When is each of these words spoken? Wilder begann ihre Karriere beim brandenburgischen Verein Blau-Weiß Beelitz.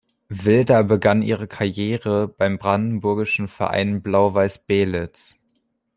Wilder 0.29 0.83
begann 0.83 1.21
ihre 1.21 1.47
Karriere 1.47 2.27
beim 2.27 2.57
brandenburgischen 2.57 3.47
Verein 3.47 4.01
Blau-Weiß 4.01 4.65
Beelitz. 4.65 5.39